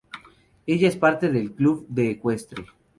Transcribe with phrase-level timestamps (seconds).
[0.65, 2.65] Ella es parte del club de ecuestre.